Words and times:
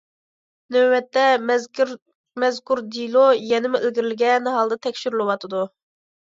نۆۋەتتە 0.75 1.25
مەزكۇر 1.49 2.81
دېلو 2.97 3.27
يەنىمۇ 3.51 3.83
ئىلگىرىلىگەن 3.83 4.51
ھالدا 4.57 4.79
تەكشۈرۈلۈۋاتىدۇ. 4.89 5.63